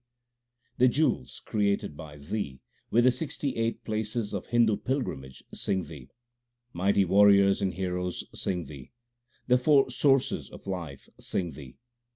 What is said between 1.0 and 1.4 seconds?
The